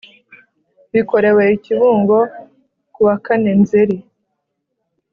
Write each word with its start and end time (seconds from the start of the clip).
Bikorewe 0.93 1.43
i 1.55 1.57
Kibungo 1.65 2.17
ku 2.93 2.99
wa 3.07 3.15
kane 3.25 3.51
nzeri 3.61 3.97